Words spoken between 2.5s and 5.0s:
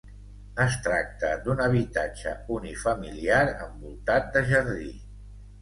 unifamiliar envoltat de jardí.